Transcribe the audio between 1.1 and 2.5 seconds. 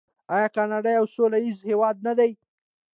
سوله ییز هیواد نه دی؟